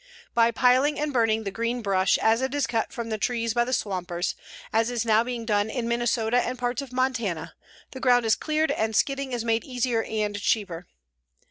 [0.33, 3.65] By piling and burning the green brush as it is cut from the trees by
[3.65, 4.33] the swampers,
[4.73, 7.53] as is now being done in Minnesota and parts of Montana,
[7.91, 10.87] the ground is cleared and skidding is made easier and cheaper.